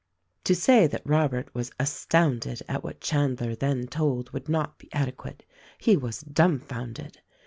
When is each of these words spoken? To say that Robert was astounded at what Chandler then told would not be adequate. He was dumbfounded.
To 0.45 0.55
say 0.55 0.87
that 0.87 1.05
Robert 1.05 1.53
was 1.53 1.69
astounded 1.79 2.63
at 2.67 2.83
what 2.83 3.01
Chandler 3.01 3.53
then 3.53 3.85
told 3.85 4.31
would 4.31 4.49
not 4.49 4.79
be 4.79 4.91
adequate. 4.91 5.45
He 5.77 5.95
was 5.95 6.21
dumbfounded. 6.21 7.19